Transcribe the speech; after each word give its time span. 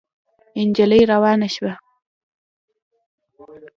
نجلۍ 0.67 1.01
روانه 1.11 1.47
شوه. 1.55 1.73